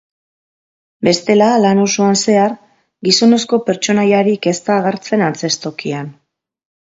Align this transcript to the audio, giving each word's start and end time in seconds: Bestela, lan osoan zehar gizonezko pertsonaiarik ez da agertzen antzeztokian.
Bestela, 1.07 1.49
lan 1.65 1.81
osoan 1.81 2.17
zehar 2.21 2.55
gizonezko 3.09 3.61
pertsonaiarik 3.69 4.49
ez 4.53 4.55
da 4.71 4.79
agertzen 4.79 5.27
antzeztokian. 5.29 6.11